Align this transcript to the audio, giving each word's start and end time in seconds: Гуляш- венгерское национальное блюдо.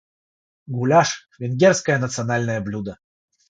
Гуляш- 0.75 1.25
венгерское 1.39 1.99
национальное 1.99 2.59
блюдо. 2.59 2.97